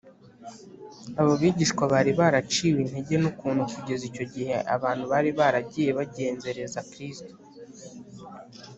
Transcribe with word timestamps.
abo 1.21 1.33
bigishwa 1.41 1.83
bari 1.93 2.11
baraciwe 2.19 2.77
intege 2.81 3.15
n’ukuntu 3.19 3.61
kugeza 3.73 4.03
icyo 4.09 4.23
giye 4.31 4.55
abantu 4.75 5.03
bari 5.11 5.29
baragiye 5.39 5.89
bagenzereza 5.99 6.79
kristo 6.91 7.33